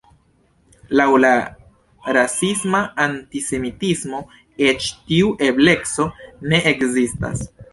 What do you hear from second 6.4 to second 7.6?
ne ekzistas.